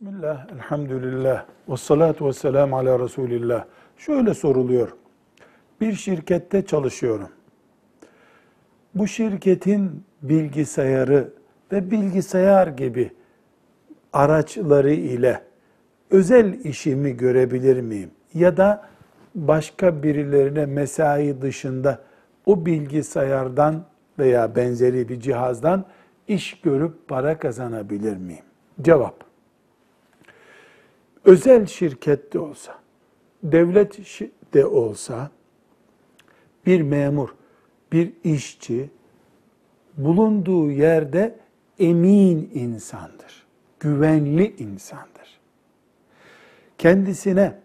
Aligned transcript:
Bismillah, 0.00 0.46
elhamdülillah, 0.52 1.44
ve 1.68 1.76
salatu 1.76 2.26
ve 2.26 2.32
selamu 2.32 2.76
ala 2.76 2.98
Resulillah. 2.98 3.64
Şöyle 3.96 4.34
soruluyor. 4.34 4.88
Bir 5.80 5.92
şirkette 5.92 6.66
çalışıyorum. 6.66 7.28
Bu 8.94 9.06
şirketin 9.06 10.04
bilgisayarı 10.22 11.32
ve 11.72 11.90
bilgisayar 11.90 12.66
gibi 12.66 13.10
araçları 14.12 14.92
ile 14.92 15.42
özel 16.10 16.64
işimi 16.64 17.16
görebilir 17.16 17.80
miyim? 17.80 18.10
Ya 18.34 18.56
da 18.56 18.88
başka 19.34 20.02
birilerine 20.02 20.66
mesai 20.66 21.42
dışında 21.42 21.98
o 22.46 22.66
bilgisayardan 22.66 23.84
veya 24.18 24.56
benzeri 24.56 25.08
bir 25.08 25.20
cihazdan 25.20 25.84
iş 26.28 26.60
görüp 26.60 27.08
para 27.08 27.38
kazanabilir 27.38 28.16
miyim? 28.16 28.44
Cevap. 28.82 29.29
Özel 31.24 31.66
şirkette 31.66 32.38
olsa, 32.38 32.74
devlet 33.42 33.98
de 34.54 34.66
olsa 34.66 35.30
bir 36.66 36.82
memur, 36.82 37.28
bir 37.92 38.12
işçi 38.24 38.90
bulunduğu 39.96 40.70
yerde 40.70 41.38
emin 41.78 42.50
insandır. 42.54 43.46
Güvenli 43.80 44.56
insandır. 44.56 45.40
Kendisine 46.78 47.58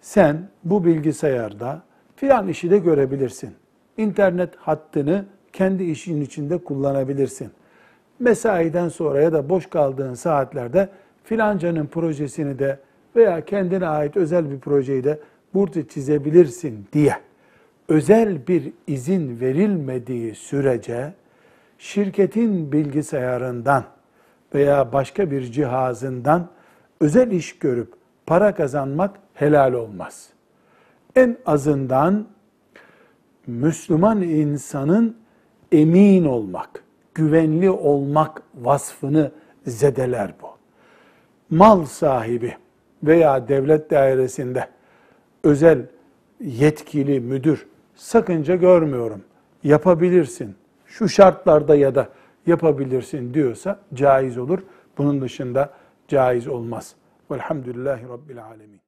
sen 0.00 0.48
bu 0.64 0.84
bilgisayarda 0.84 1.82
filan 2.16 2.48
işi 2.48 2.70
de 2.70 2.78
görebilirsin. 2.78 3.54
İnternet 3.96 4.56
hattını 4.56 5.24
kendi 5.52 5.84
işin 5.84 6.20
içinde 6.20 6.58
kullanabilirsin. 6.58 7.50
Mesaiden 8.18 8.88
sonra 8.88 9.20
ya 9.22 9.32
da 9.32 9.48
boş 9.48 9.66
kaldığın 9.66 10.14
saatlerde 10.14 10.88
filancanın 11.24 11.86
projesini 11.86 12.58
de 12.58 12.78
veya 13.16 13.44
kendine 13.44 13.86
ait 13.86 14.16
özel 14.16 14.50
bir 14.50 14.58
projeyi 14.58 15.04
de 15.04 15.20
burada 15.54 15.88
çizebilirsin 15.88 16.86
diye 16.92 17.14
özel 17.88 18.46
bir 18.46 18.72
izin 18.86 19.40
verilmediği 19.40 20.34
sürece 20.34 21.12
şirketin 21.78 22.72
bilgisayarından 22.72 23.84
veya 24.54 24.92
başka 24.92 25.30
bir 25.30 25.42
cihazından 25.52 26.48
özel 27.00 27.30
iş 27.30 27.58
görüp 27.58 27.92
para 28.26 28.54
kazanmak 28.54 29.16
helal 29.34 29.72
olmaz. 29.72 30.30
En 31.16 31.36
azından 31.46 32.26
Müslüman 33.46 34.22
insanın 34.22 35.16
emin 35.72 36.24
olmak, 36.24 36.84
güvenli 37.14 37.70
olmak 37.70 38.42
vasfını 38.54 39.32
zedeler 39.66 40.34
bu. 40.42 40.53
Mal 41.50 41.84
sahibi 41.84 42.56
veya 43.02 43.48
devlet 43.48 43.90
dairesinde 43.90 44.68
özel 45.42 45.86
yetkili 46.40 47.20
müdür 47.20 47.66
sakınca 47.94 48.54
görmüyorum. 48.54 49.24
Yapabilirsin. 49.64 50.56
Şu 50.86 51.08
şartlarda 51.08 51.74
ya 51.74 51.94
da 51.94 52.08
yapabilirsin 52.46 53.34
diyorsa 53.34 53.80
caiz 53.94 54.38
olur. 54.38 54.58
Bunun 54.98 55.20
dışında 55.20 55.70
caiz 56.08 56.48
olmaz. 56.48 56.94
Velhamdülillahi 57.30 58.08
Rabbil 58.08 58.44
Alemin. 58.44 58.80